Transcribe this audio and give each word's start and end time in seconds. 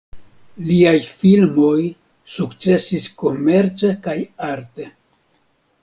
Liaj 0.69 0.93
filmoj 1.09 1.75
sukcesis 2.37 3.07
komerce 3.25 3.95
kaj 4.09 4.21
arte. 4.53 4.93